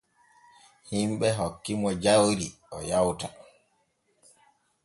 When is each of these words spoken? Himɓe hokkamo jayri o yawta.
Himɓe 0.89 1.27
hokkamo 1.39 1.89
jayri 2.03 2.47
o 2.75 2.77
yawta. 2.89 3.27